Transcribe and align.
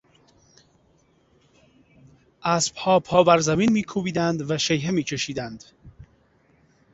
اسبها 2.43 2.99
پا 2.99 3.23
بر 3.23 3.37
زمین 3.39 3.71
میکوبیدند 3.71 4.51
و 4.51 4.57
شیهه 4.57 4.91
میکشیدند. 4.91 5.63